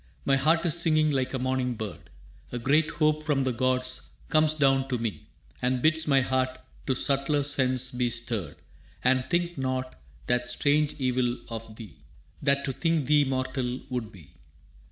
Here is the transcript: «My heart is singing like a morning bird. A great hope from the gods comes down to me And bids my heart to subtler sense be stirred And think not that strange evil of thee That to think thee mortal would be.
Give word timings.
«My 0.25 0.35
heart 0.35 0.65
is 0.65 0.79
singing 0.79 1.11
like 1.11 1.31
a 1.31 1.37
morning 1.37 1.75
bird. 1.75 2.09
A 2.51 2.57
great 2.57 2.89
hope 2.89 3.21
from 3.21 3.43
the 3.43 3.53
gods 3.53 4.09
comes 4.29 4.55
down 4.55 4.87
to 4.87 4.97
me 4.97 5.27
And 5.61 5.79
bids 5.83 6.07
my 6.07 6.21
heart 6.21 6.57
to 6.87 6.95
subtler 6.95 7.43
sense 7.43 7.91
be 7.91 8.09
stirred 8.09 8.55
And 9.03 9.29
think 9.29 9.59
not 9.59 10.01
that 10.25 10.47
strange 10.49 10.95
evil 10.97 11.37
of 11.49 11.75
thee 11.75 11.97
That 12.41 12.65
to 12.65 12.73
think 12.73 13.05
thee 13.05 13.25
mortal 13.25 13.81
would 13.91 14.11
be. 14.11 14.33